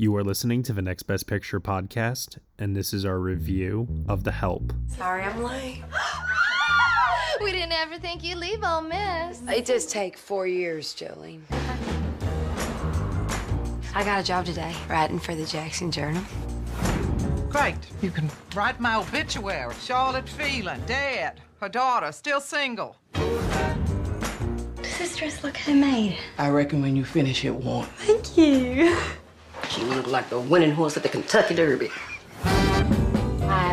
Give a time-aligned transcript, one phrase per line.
[0.00, 4.24] You are listening to the Next Best Picture podcast, and this is our review of
[4.24, 4.72] The Help.
[4.86, 5.82] Sorry I'm late.
[7.42, 9.42] we didn't ever think you'd leave Ole Miss.
[9.46, 11.42] It does take four years, Jolene.
[13.94, 16.24] I got a job today, writing for the Jackson Journal.
[17.50, 17.76] Great.
[18.00, 19.74] You can write my obituary.
[19.82, 21.42] Charlotte Phelan, dead.
[21.60, 22.96] Her daughter, still single.
[23.12, 26.16] Does this dress look homemade?
[26.38, 27.90] I reckon when you finish it won't.
[27.98, 28.96] Thank you.
[29.68, 31.90] She looked like the winning horse at the Kentucky Derby.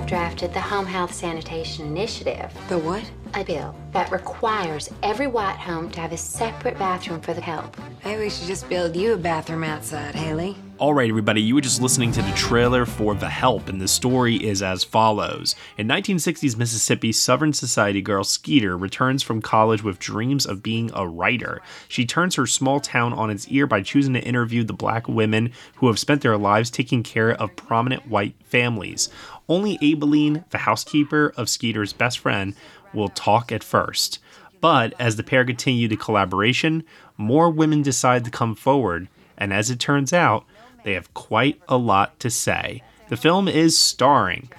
[0.07, 2.49] I've drafted the Home Health Sanitation Initiative.
[2.69, 3.03] The what?
[3.33, 7.75] A bill that requires every white home to have a separate bathroom for the help.
[8.05, 10.55] Maybe we should just build you a bathroom outside, Hilly.
[10.77, 13.87] All right, everybody, you were just listening to the trailer for The Help, and the
[13.87, 15.55] story is as follows.
[15.75, 21.07] In 1960s Mississippi, Southern Society girl Skeeter returns from college with dreams of being a
[21.07, 21.61] writer.
[21.87, 25.51] She turns her small town on its ear by choosing to interview the black women
[25.77, 29.09] who have spent their lives taking care of prominent white families.
[29.49, 32.55] Only Aibileen, the housekeeper of Skeeter's best friend,
[32.93, 34.19] will talk at first.
[34.59, 36.83] But as the pair continue the collaboration,
[37.15, 40.45] more women decide to come forward, and as it turns out,
[40.83, 42.83] they have quite a lot to say.
[43.09, 44.49] The film is starring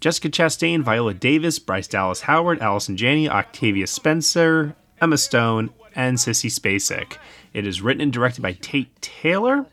[0.00, 6.50] Jessica Chastain, Viola Davis, Bryce Dallas Howard, Allison Janney, Octavia Spencer, Emma Stone, and Sissy
[6.50, 7.16] Spacek.
[7.52, 9.66] It is written and directed by Tate Taylor.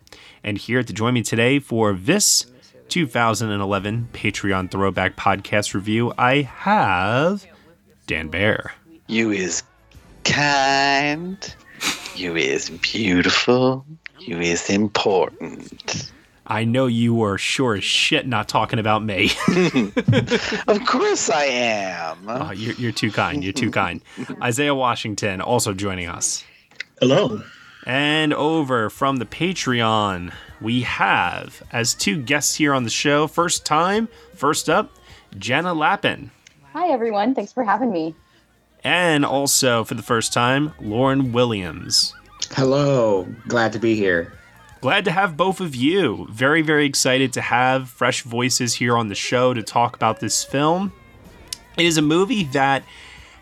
[0.43, 2.45] And here to join me today for this
[2.91, 7.47] 2011 Patreon Throwback Podcast review, I have
[8.05, 8.73] Dan Bayer.
[9.07, 9.63] You is
[10.25, 11.55] kind.
[12.17, 13.85] You is beautiful.
[14.19, 16.11] You is important.
[16.45, 19.31] I know you were sure as shit not talking about me.
[20.67, 22.17] of course I am.
[22.27, 23.41] Oh, you're, you're too kind.
[23.41, 24.01] You're too kind.
[24.43, 26.43] Isaiah Washington also joining us.
[26.99, 27.41] Hello.
[27.85, 33.27] And over from the Patreon, we have as two guests here on the show.
[33.27, 34.91] First time, first up,
[35.37, 36.31] Jana Lappin.
[36.73, 37.35] Hi, everyone.
[37.35, 38.15] Thanks for having me.
[38.83, 42.13] And also for the first time, Lorin Williams.
[42.51, 43.27] Hello.
[43.47, 44.33] Glad to be here.
[44.81, 46.27] Glad to have both of you.
[46.31, 50.43] Very, very excited to have fresh voices here on the show to talk about this
[50.43, 50.91] film.
[51.77, 52.83] It is a movie that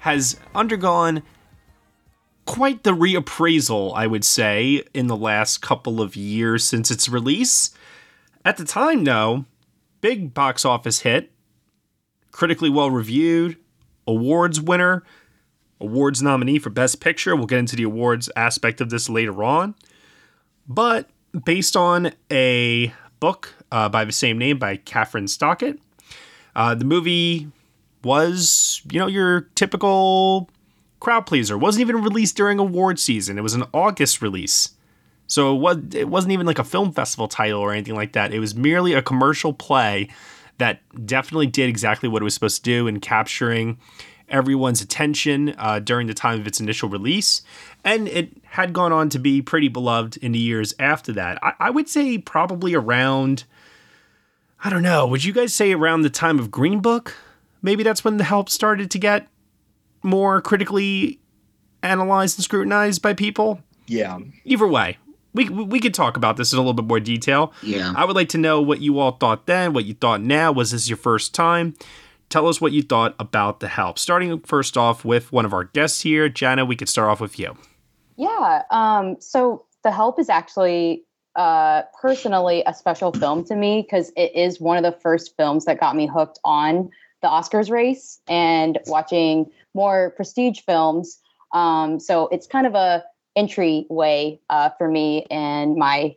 [0.02, 1.24] has undergone
[2.50, 7.70] quite the reappraisal, I would say, in the last couple of years since its release.
[8.44, 9.46] At the time, though,
[10.02, 11.32] big box office hit,
[12.32, 13.56] critically well reviewed,
[14.08, 15.04] awards winner,
[15.80, 17.36] awards nominee for Best Picture.
[17.36, 19.76] We'll get into the awards aspect of this later on.
[20.68, 21.08] But
[21.46, 25.80] based on a book uh, by the same name by Kathryn Stockett,
[26.56, 27.52] uh, the movie
[28.04, 30.50] was, you know, your typical
[31.00, 31.58] crowd pleaser.
[31.58, 33.38] Wasn't even released during award season.
[33.38, 34.72] It was an August release.
[35.28, 38.34] So it, was, it wasn't even like a film festival title or anything like that.
[38.34, 40.10] It was merely a commercial play
[40.58, 43.78] that definitely did exactly what it was supposed to do in capturing
[44.28, 47.42] everyone's attention uh, during the time of its initial release.
[47.84, 51.44] And it had gone on to be pretty beloved in the years after that.
[51.44, 53.46] I, I would say probably around,
[54.64, 57.16] I don't know, would you guys say around the time of Green Book?
[57.62, 59.28] Maybe that's when the help started to get
[60.04, 61.20] more critically
[61.84, 63.62] analyzed and scrutinized by people?
[63.88, 64.20] Yeah.
[64.46, 64.98] Either way,
[65.34, 67.54] we we could talk about this in a little bit more detail.
[67.62, 67.94] Yeah.
[67.96, 70.52] I would like to know what you all thought then, what you thought now.
[70.52, 71.76] Was this your first time?
[72.30, 73.98] Tell us what you thought about the help.
[73.98, 76.64] Starting first off with one of our guests here, Jana.
[76.64, 77.58] We could start off with you.
[78.18, 78.64] Yeah.
[78.70, 81.06] Um, so the help is actually
[81.36, 85.66] uh, personally a special film to me because it is one of the first films
[85.66, 86.90] that got me hooked on
[87.22, 91.20] the Oscars race and watching more prestige films.
[91.54, 93.04] Um, so it's kind of a
[93.36, 96.16] entryway uh, for me and my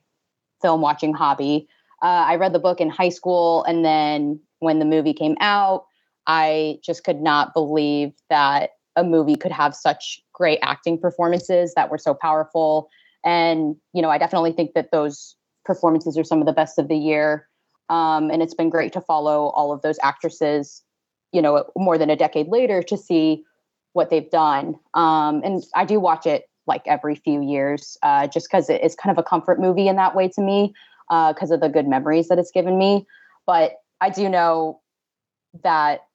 [0.60, 1.68] film watching hobby.
[2.02, 5.86] Uh, I read the book in high school, and then when the movie came out,
[6.26, 11.90] I just could not believe that a movie could have such great acting performances that
[11.90, 12.88] were so powerful.
[13.24, 16.88] And you know, I definitely think that those performances are some of the best of
[16.88, 17.48] the year.
[17.88, 20.82] Um, and it's been great to follow all of those actresses,
[21.32, 23.44] you know, more than a decade later to see
[23.92, 24.78] what they've done.
[24.94, 28.94] Um, and I do watch it like every few years, uh, just because it is
[28.94, 30.74] kind of a comfort movie in that way to me,
[31.08, 33.06] because uh, of the good memories that it's given me.
[33.46, 34.80] But I do know
[35.62, 36.06] that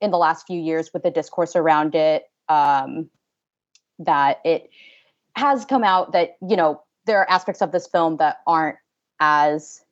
[0.00, 3.08] in the last few years, with the discourse around it, um,
[3.98, 4.70] that it
[5.36, 8.76] has come out that you know there are aspects of this film that aren't
[9.20, 9.82] as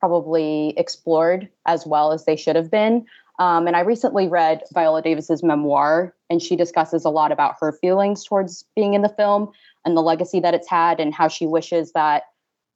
[0.00, 3.06] probably explored as well as they should have been.
[3.38, 7.72] Um, and I recently read Viola Davis's memoir, and she discusses a lot about her
[7.72, 9.50] feelings towards being in the film
[9.84, 12.24] and the legacy that it's had, and how she wishes that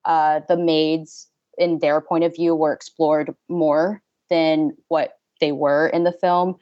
[0.04, 1.28] uh, the maids
[1.58, 6.56] in their point of view were explored more than what they were in the film.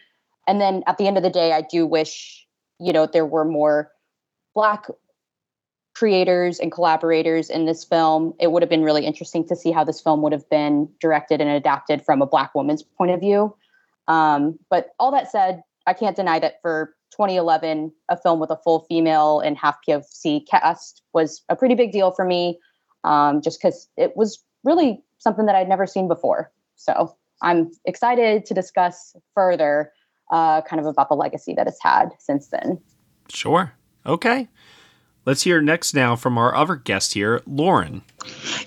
[0.47, 2.47] And then at the end of the day, I do wish,
[2.79, 3.91] you know, there were more
[4.55, 4.87] black
[5.95, 8.35] creators and collaborators in this film.
[8.39, 11.41] It would have been really interesting to see how this film would have been directed
[11.41, 13.57] and adapted from a black woman's point of view.
[14.09, 18.57] Um, but all that said, I can't deny that for 2011, a film with a
[18.57, 22.59] full female and half POC cast was a pretty big deal for me,
[23.05, 26.53] um, just because it was really something that I'd never seen before.
[26.75, 29.93] So I'm excited to discuss further,
[30.31, 32.81] uh, kind of about the legacy that it's had since then.
[33.29, 33.73] Sure.
[34.05, 34.49] Okay.
[35.27, 38.03] Let's hear next now from our other guest here, Lorin.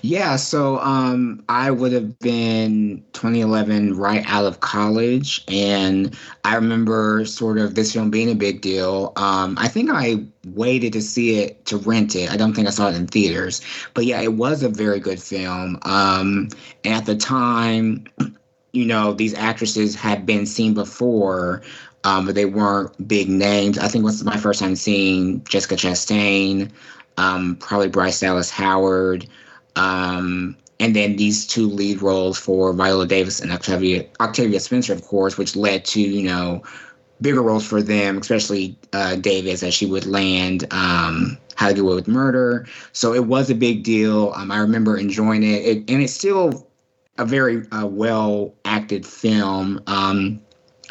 [0.02, 6.14] Yeah, so um, I would have been 2011 right out of college, and
[6.44, 9.14] I remember sort of this film being a big deal.
[9.16, 12.30] Um, I think I waited to see it to rent it.
[12.30, 13.62] I don't think I saw it in theaters,
[13.94, 15.78] but yeah, it was a very good film.
[15.82, 16.48] Um,
[16.84, 18.06] and at the time,
[18.72, 21.62] you know, these actresses had been seen before,
[22.04, 23.78] um, but they weren't big names.
[23.78, 26.70] I think was my first time seeing Jessica Chastain,
[27.16, 29.26] um, probably Bryce Dallas Howard,
[29.76, 35.02] um, and then these two lead roles for Viola Davis and Octavia Octavia Spencer, of
[35.02, 36.62] course, which led to you know
[37.20, 41.82] bigger roles for them, especially uh, Davis as she would land um, How to Get
[41.82, 42.66] Away with Murder.
[42.92, 44.32] So it was a big deal.
[44.34, 46.66] Um, I remember enjoying it, it and it's still
[47.18, 49.82] a very uh, well acted film.
[49.86, 50.40] Um,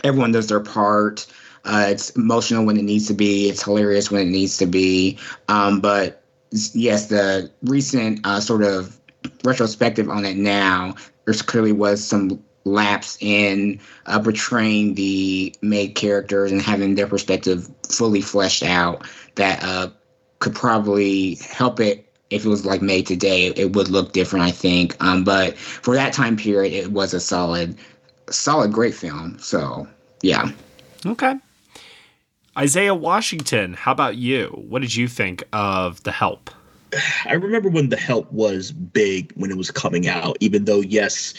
[0.03, 1.25] everyone does their part.
[1.65, 3.49] Uh, it's emotional when it needs to be.
[3.49, 5.17] It's hilarious when it needs to be.
[5.47, 8.99] Um, but yes, the recent uh, sort of
[9.43, 16.51] retrospective on it now, there clearly was some lapse in uh, portraying the maid characters
[16.51, 19.89] and having their perspective fully fleshed out that uh,
[20.39, 24.51] could probably help it if it was like made today it would look different i
[24.51, 27.75] think um, but for that time period it was a solid
[28.31, 29.87] solid great film so
[30.21, 30.49] yeah
[31.05, 31.35] Okay.
[32.57, 34.47] Isaiah Washington, how about you?
[34.67, 36.49] What did you think of The Help?
[37.25, 41.33] I remember when The Help was big when it was coming out, even though, yes,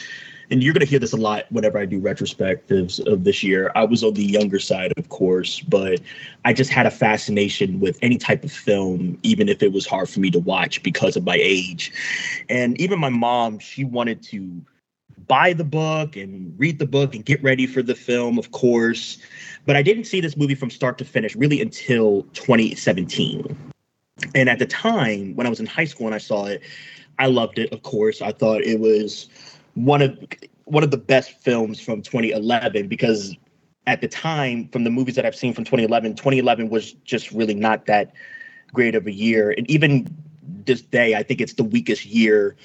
[0.50, 3.70] and you're going to hear this a lot whenever I do retrospectives of this year.
[3.75, 6.00] I was on the younger side, of course, but
[6.44, 10.08] I just had a fascination with any type of film, even if it was hard
[10.08, 11.92] for me to watch because of my age.
[12.48, 14.62] And even my mom, she wanted to
[15.26, 19.19] buy the book and read the book and get ready for the film, of course.
[19.67, 23.56] But I didn't see this movie from start to finish really until 2017.
[24.34, 26.62] And at the time, when I was in high school and I saw it,
[27.19, 28.22] I loved it, of course.
[28.22, 29.28] I thought it was
[29.75, 30.19] one of
[30.64, 33.37] one of the best films from 2011 because
[33.87, 37.55] at the time from the movies that I've seen from 2011, 2011 was just really
[37.55, 38.12] not that
[38.73, 39.50] great of a year.
[39.56, 40.06] And even
[40.64, 42.56] this day, I think it's the weakest year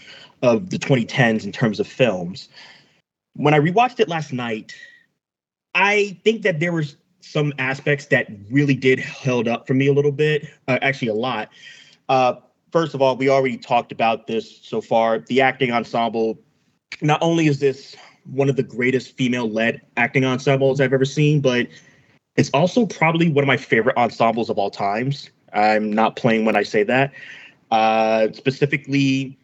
[0.41, 2.49] of the 2010s in terms of films.
[3.35, 4.75] When I rewatched it last night,
[5.73, 9.93] I think that there was some aspects that really did held up for me a
[9.93, 11.49] little bit, uh, actually a lot.
[12.07, 12.35] Uh,
[12.71, 15.19] first of all, we already talked about this so far.
[15.19, 16.39] The acting ensemble,
[17.01, 17.95] not only is this
[18.25, 21.67] one of the greatest female-led acting ensembles I've ever seen, but
[22.35, 25.29] it's also probably one of my favorite ensembles of all times.
[25.53, 27.11] I'm not playing when I say that.
[27.71, 29.37] Uh, specifically,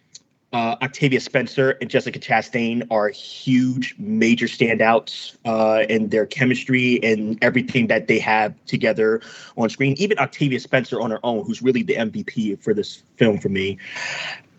[0.53, 7.41] uh, Octavia Spencer and Jessica Chastain are huge, major standouts uh, in their chemistry and
[7.41, 9.21] everything that they have together
[9.57, 9.95] on screen.
[9.97, 13.77] Even Octavia Spencer on her own, who's really the MVP for this film for me.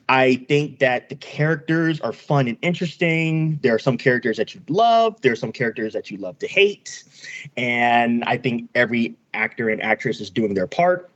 [0.09, 3.59] I think that the characters are fun and interesting.
[3.63, 6.47] There are some characters that you love, there are some characters that you love to
[6.47, 7.05] hate.
[7.57, 11.12] And I think every actor and actress is doing their part.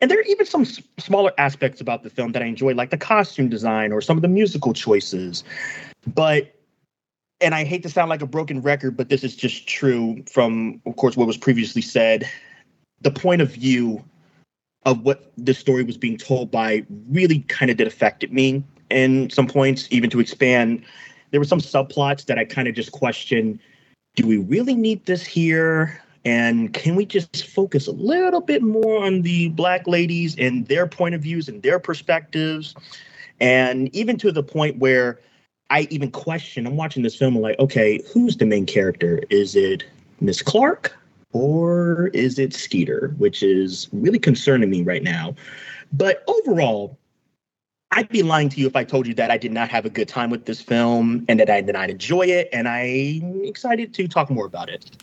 [0.00, 2.90] And there are even some s- smaller aspects about the film that I enjoy, like
[2.90, 5.44] the costume design or some of the musical choices.
[6.06, 6.54] But,
[7.40, 10.80] and I hate to sound like a broken record, but this is just true from,
[10.86, 12.28] of course, what was previously said.
[13.02, 14.04] The point of view
[14.86, 19.30] of what the story was being told by really kind of did affect me in
[19.30, 20.84] some points, even to expand.
[21.30, 23.60] There were some subplots that I kind of just questioned
[24.16, 26.02] do we really need this here?
[26.24, 30.86] And can we just focus a little bit more on the Black ladies and their
[30.86, 32.74] point of views and their perspectives?
[33.40, 35.18] And even to the point where
[35.70, 39.20] I even question, I'm watching this film, I'm like, okay, who's the main character?
[39.30, 39.84] Is it
[40.20, 40.96] Miss Clark
[41.32, 43.14] or is it Skeeter?
[43.18, 45.34] Which is really concerning me right now.
[45.92, 46.98] But overall,
[47.92, 49.90] I'd be lying to you if I told you that I did not have a
[49.90, 52.48] good time with this film and that I did not enjoy it.
[52.52, 55.02] And I'm excited to talk more about it.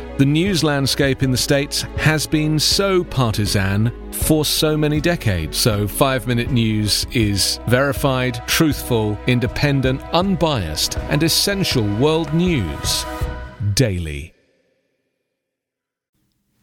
[0.17, 5.57] the news landscape in the States has been so partisan for so many decades.
[5.57, 13.05] So, five minute news is verified, truthful, independent, unbiased, and essential world news
[13.73, 14.33] daily.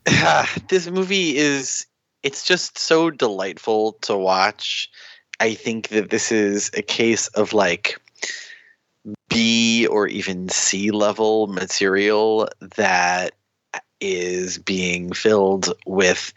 [0.68, 1.86] this movie is
[2.22, 4.90] it's just so delightful to watch.
[5.40, 8.00] I think that this is a case of like
[9.28, 13.34] B or even C level material that
[14.00, 16.32] is being filled with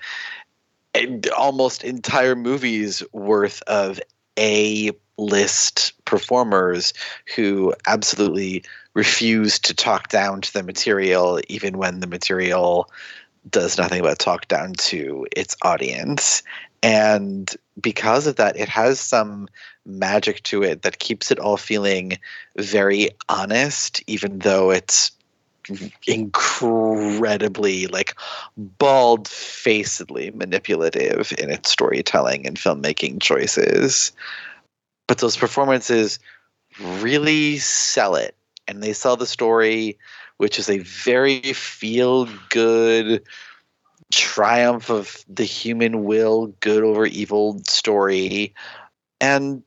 [1.37, 3.99] almost entire movies worth of
[4.37, 6.93] A list performers
[7.35, 8.63] who absolutely
[8.93, 12.89] refuse to talk down to the material, even when the material
[13.49, 16.43] does nothing but talk down to its audience.
[16.83, 19.47] And because of that, it has some
[19.85, 22.17] magic to it that keeps it all feeling
[22.57, 25.11] very honest, even though it's
[26.07, 28.15] incredibly like
[28.57, 34.11] bald facedly manipulative in its storytelling and filmmaking choices.
[35.07, 36.19] But those performances
[36.79, 38.35] really sell it.
[38.67, 39.97] And they sell the story
[40.37, 43.21] which is a very feel good
[44.11, 48.53] triumph of the human will good over evil story.
[49.19, 49.61] And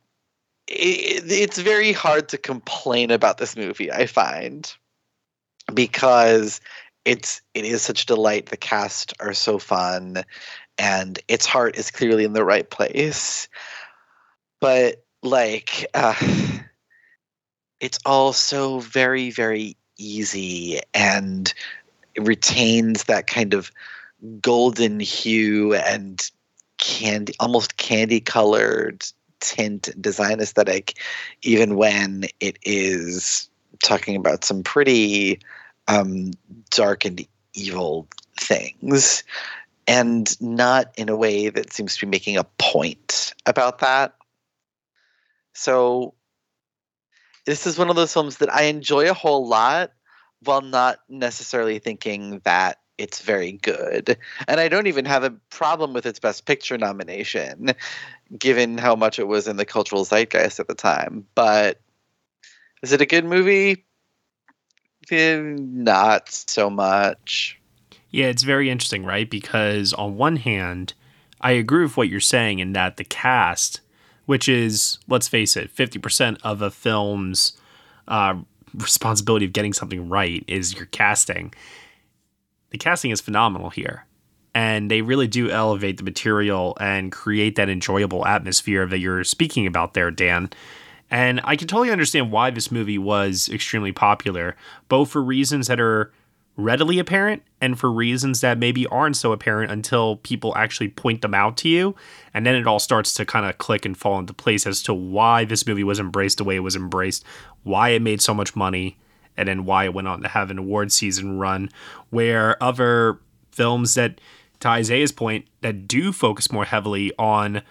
[0.67, 4.75] it, it's very hard to complain about this movie i find
[5.73, 6.61] because
[7.05, 8.47] it's it is such a delight.
[8.47, 10.25] The cast are so fun,
[10.79, 13.49] and its heart is clearly in the right place.
[14.61, 16.15] But like, uh,
[17.81, 21.53] it's also very very easy and
[22.19, 23.71] retains that kind of
[24.41, 26.31] golden hue and
[26.79, 29.05] candy almost candy colored
[29.41, 30.99] tint design aesthetic
[31.43, 33.49] even when it is
[33.85, 35.41] talking about some pretty
[35.87, 36.33] um,
[36.71, 38.09] dark and evil
[38.41, 39.23] things,
[39.87, 44.15] and not in a way that seems to be making a point about that.
[45.53, 46.15] So,
[47.47, 49.93] this is one of those films that I enjoy a whole lot
[50.43, 54.17] while not necessarily thinking that it's very good.
[54.49, 57.73] And I don't even have a problem with its Best Picture nomination,
[58.39, 61.27] given how much it was in the cultural zeitgeist at the time.
[61.35, 61.81] But
[62.85, 63.87] is it a good movie?
[65.11, 67.59] Eh, not so much.
[68.11, 69.29] Yeah, it's very interesting, right?
[69.29, 70.93] Because on one hand,
[71.41, 73.81] I agree with what you're saying in that the cast,
[74.27, 77.59] which is, let's face it, 50% of a film's
[78.07, 78.37] uh,
[78.75, 81.55] responsibility of getting something right is your casting.
[82.69, 84.05] The casting is phenomenal here.
[84.55, 89.67] And they really do elevate the material and create that enjoyable atmosphere that you're speaking
[89.67, 90.51] about there, Dan.
[91.11, 94.57] And I can totally understand why this movie was extremely popular,
[94.89, 96.13] both for reasons that are
[96.57, 101.35] readily apparent and for reasons that maybe aren't so apparent until people actually point them
[101.35, 101.97] out to you.
[102.33, 104.95] And then it all starts to kind of click and fall into place as to
[104.95, 107.25] why this movie was embraced the way it was embraced,
[107.65, 108.97] why it made so much money,
[109.37, 111.71] and then why it went on to have an award season run
[112.11, 113.19] where other
[113.51, 114.21] films that,
[114.61, 117.63] to Isaiah's point, that do focus more heavily on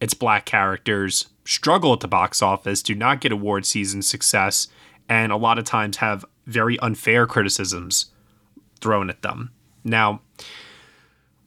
[0.00, 4.68] its black characters struggle at the box office, do not get award season success,
[5.08, 8.06] and a lot of times have very unfair criticisms
[8.80, 9.50] thrown at them.
[9.84, 10.20] Now,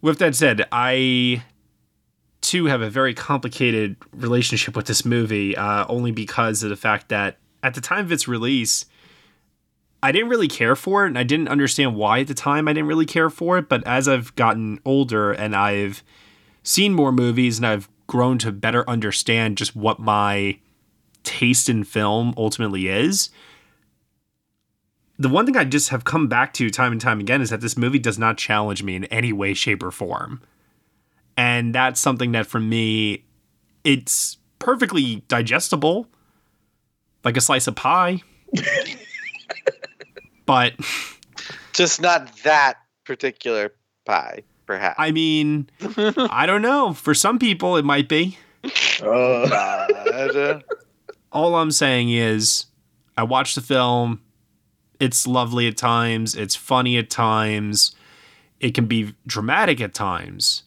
[0.02, 1.44] with that said, I
[2.42, 7.10] too have a very complicated relationship with this movie, uh, only because of the fact
[7.10, 8.86] that at the time of its release,
[10.04, 12.74] I didn't really care for it, and I didn't understand why at the time I
[12.74, 13.68] didn't really care for it.
[13.68, 16.04] But as I've gotten older and I've
[16.62, 20.60] seen more movies and I've grown to better understand just what my
[21.24, 23.30] taste in film ultimately is.
[25.18, 27.62] The one thing I just have come back to time and time again is that
[27.62, 30.42] this movie does not challenge me in any way, shape, or form.
[31.38, 33.24] And that's something that for me,
[33.84, 36.08] it's perfectly digestible,
[37.24, 38.22] like a slice of pie.
[40.46, 40.74] but
[41.74, 43.74] just not that particular
[44.06, 44.96] pie perhaps.
[44.98, 46.94] I mean, I don't know.
[46.94, 48.38] For some people, it might be.
[49.02, 50.60] Uh,
[51.32, 52.66] All I'm saying is,
[53.18, 54.22] I watched the film.
[55.00, 56.36] It's lovely at times.
[56.36, 57.96] It's funny at times.
[58.60, 60.64] It can be dramatic at times.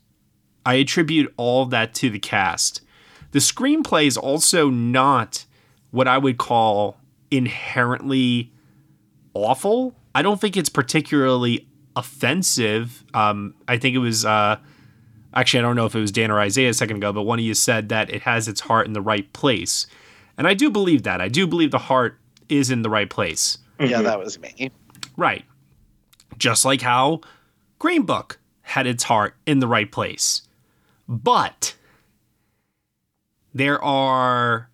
[0.67, 2.83] I attribute all that to the cast.
[3.33, 5.47] The screenplay is also not
[5.90, 6.99] what I would call
[7.31, 8.52] inherently
[9.35, 9.95] awful.
[10.14, 11.67] I don't think it's particularly
[11.99, 13.05] offensive.
[13.12, 14.57] Um, I think it was uh,
[15.35, 17.38] actually I don't know if it was Dan or Isaiah a second ago, but one
[17.38, 19.87] of you said that it has its heart in the right place,
[20.38, 21.21] and I do believe that.
[21.21, 23.59] I do believe the heart is in the right place.
[23.81, 24.71] Yeah, that was me.
[25.17, 25.45] Right.
[26.37, 27.21] Just like how
[27.78, 30.43] Green Book had its heart in the right place.
[31.09, 31.75] But
[33.55, 34.71] there are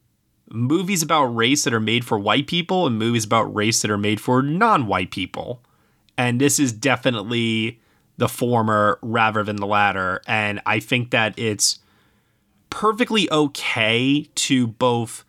[0.51, 3.99] movies about race that are made for white people and movies about race that are
[3.99, 5.63] made for non white people.
[6.17, 7.81] And this is definitely
[8.17, 10.21] the former rather than the latter.
[10.27, 11.81] And I think that it's
[12.71, 15.25] perfectly okay to both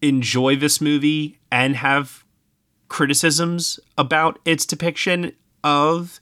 [0.00, 2.24] enjoy this movie and have
[2.88, 5.32] criticisms about its depiction
[5.64, 6.20] of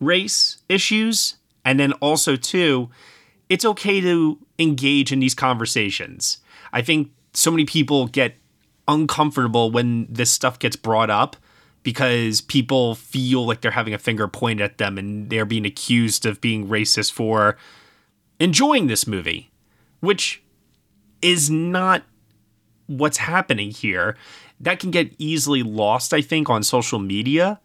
[0.00, 1.36] race issues.
[1.64, 2.90] And then also, too,
[3.48, 6.38] it's okay to engage in these conversations.
[6.72, 8.34] I think so many people get
[8.88, 11.36] uncomfortable when this stuff gets brought up
[11.82, 16.24] because people feel like they're having a finger pointed at them and they're being accused
[16.24, 17.56] of being racist for
[18.38, 19.50] enjoying this movie,
[20.00, 20.42] which
[21.20, 22.02] is not
[22.86, 24.16] what's happening here.
[24.60, 27.60] That can get easily lost, I think, on social media.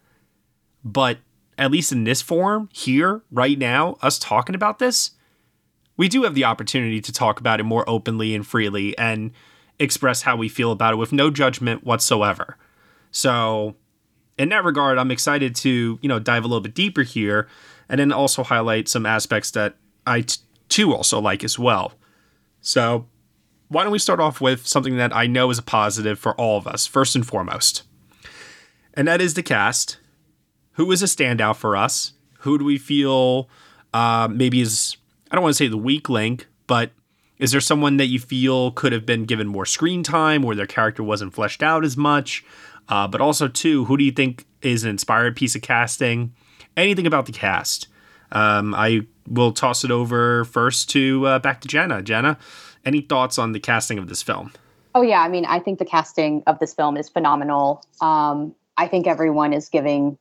[0.84, 1.20] But
[1.58, 5.12] at least in this form, here, right now, us talking about this,
[5.96, 9.32] we do have the opportunity to talk about it more openly and freely and
[9.80, 12.58] express how we feel about it with no judgment whatsoever.
[13.12, 13.76] So,
[14.38, 17.48] in that regard, I'm excited to, you know, dive a little bit deeper here
[17.90, 19.76] and then also highlight some aspects that
[20.06, 21.94] I t- too also like as well.
[22.62, 23.08] So,
[23.70, 26.58] why don't we start off with something that I know is a positive for all
[26.58, 27.84] of us, first and foremost.
[28.94, 30.00] And that is the cast.
[30.74, 32.14] Who is a standout for us?
[32.40, 33.50] Who do we feel
[33.94, 34.96] uh, maybe is,
[35.30, 36.92] I don't want to say the weak link, but
[37.40, 40.66] is there someone that you feel could have been given more screen time or their
[40.66, 42.44] character wasn't fleshed out as much?
[42.90, 46.34] Uh, but also, too, who do you think is an inspired piece of casting?
[46.76, 47.88] Anything about the cast?
[48.32, 52.02] Um, I will toss it over first to uh, back to Jana.
[52.02, 52.38] Jana,
[52.86, 54.52] any thoughts on the casting of this film?
[54.96, 57.84] Oh yeah, I mean, I think the casting of this film is phenomenal.
[58.02, 60.18] Um, I think everyone is giving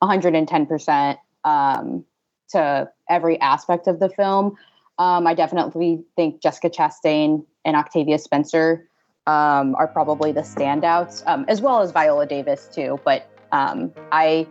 [0.00, 2.04] 110 percent um,
[2.50, 4.56] to every aspect of the film.
[4.98, 8.86] Um, I definitely think Jessica Chastain and Octavia Spencer
[9.26, 12.98] um, are probably the standouts, um, as well as Viola Davis too.
[13.04, 14.46] But um, I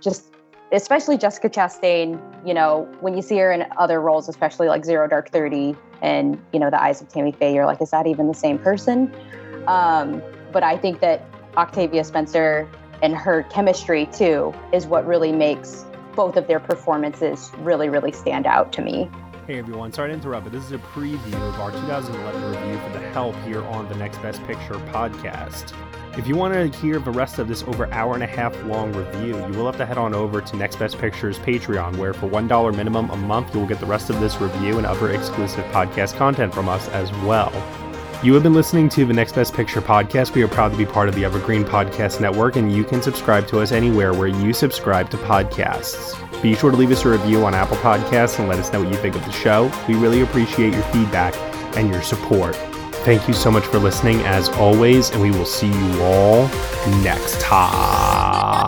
[0.00, 0.24] just,
[0.72, 5.08] especially Jessica Chastain, you know, when you see her in other roles, especially like Zero
[5.08, 8.28] Dark Thirty and you know the Eyes of Tammy Faye, you're like, is that even
[8.28, 9.14] the same person?
[9.66, 11.22] Um, but I think that
[11.56, 12.68] Octavia Spencer
[13.02, 15.84] and her chemistry too is what really makes
[16.16, 19.08] both of their performances really, really stand out to me.
[19.48, 22.90] Hey everyone, sorry to interrupt, but this is a preview of our 2011 review for
[22.90, 25.72] The Help here on the Next Best Picture podcast.
[26.18, 28.92] If you want to hear the rest of this over hour and a half long
[28.92, 32.28] review, you will have to head on over to Next Best Picture's Patreon, where for
[32.28, 35.64] $1 minimum a month, you will get the rest of this review and other exclusive
[35.72, 37.50] podcast content from us as well.
[38.20, 40.34] You have been listening to the Next Best Picture podcast.
[40.34, 43.46] We are proud to be part of the Evergreen Podcast Network, and you can subscribe
[43.46, 46.42] to us anywhere where you subscribe to podcasts.
[46.42, 48.92] Be sure to leave us a review on Apple Podcasts and let us know what
[48.92, 49.70] you think of the show.
[49.86, 51.36] We really appreciate your feedback
[51.76, 52.56] and your support.
[53.04, 56.48] Thank you so much for listening, as always, and we will see you all
[57.02, 58.67] next time.